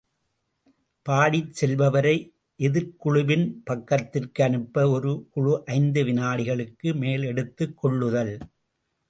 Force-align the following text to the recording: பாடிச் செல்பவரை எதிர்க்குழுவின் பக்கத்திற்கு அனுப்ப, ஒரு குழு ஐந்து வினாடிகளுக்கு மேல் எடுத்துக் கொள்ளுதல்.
பாடிச் 1.05 1.51
செல்பவரை 1.59 2.13
எதிர்க்குழுவின் 2.59 3.45
பக்கத்திற்கு 3.63 4.43
அனுப்ப, 4.43 4.89
ஒரு 4.89 5.11
குழு 5.29 5.53
ஐந்து 5.77 6.03
வினாடிகளுக்கு 6.03 6.95
மேல் 6.95 7.23
எடுத்துக் 7.23 7.77
கொள்ளுதல். 7.77 8.35